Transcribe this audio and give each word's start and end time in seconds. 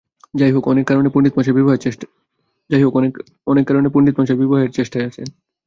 যাহা 0.33 0.51
হউক, 0.53 0.67
অনেক 0.67 0.85
কারণে 0.87 1.09
পণ্ডিতমহাশয় 1.09 1.57
বিবাহের 1.57 1.81
চেষ্টায় 4.71 5.05
আছেন। 5.05 5.25